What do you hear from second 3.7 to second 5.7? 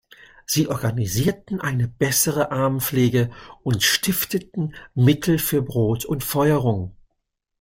stifteten Mittel für